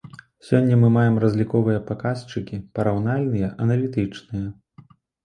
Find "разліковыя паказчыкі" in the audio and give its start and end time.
1.23-2.57